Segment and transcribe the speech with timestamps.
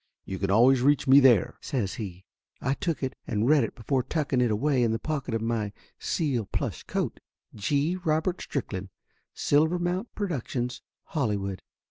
[0.25, 2.25] "You can always reach me there," says he.
[2.59, 5.73] I took it and read it before tucking it away in the pocket of my
[5.99, 7.19] seal plush coat:
[7.53, 7.97] "G.
[7.97, 8.89] Robert Strickland,
[9.35, 11.61] Silvermount Productions, Hollywood."